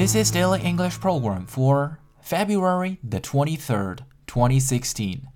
[0.00, 5.28] This is Daily English Program for February the 23rd, 2016.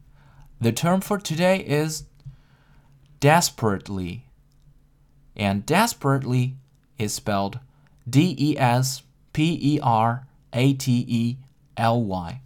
[0.61, 2.04] The term for today is
[3.21, 4.24] desperately.
[5.35, 6.56] And desperately
[6.99, 7.60] is spelled
[8.08, 9.03] D E S
[9.33, 11.38] P E R A T E
[11.76, 12.42] L Y。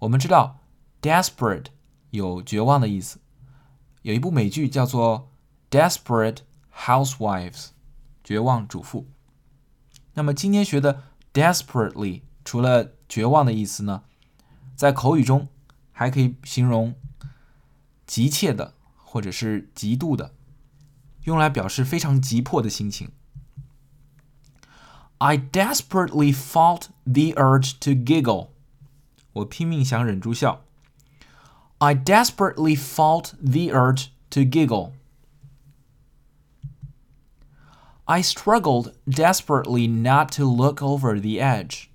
[0.00, 0.58] 我们知道
[1.00, 1.66] desperate
[2.10, 3.18] 有绝望的意思，
[4.02, 5.28] 有一部美剧叫做《
[5.78, 6.38] Desperate
[6.74, 7.68] Housewives》，
[8.24, 9.06] 绝望主妇。
[10.13, 14.03] 那么今天学的 desperately 除了绝望的意思呢，
[14.75, 15.47] 在口语中
[15.91, 16.95] 还可以形容
[18.05, 20.33] 急切的或者是极度的，
[21.23, 23.09] 用来表示非常急迫的心情。
[25.19, 28.49] I desperately fought the urge to giggle。
[29.33, 30.63] 我拼命想忍住笑。
[31.77, 34.93] I desperately fought the urge to giggle.
[38.06, 41.88] I struggled desperately not to look over the edge.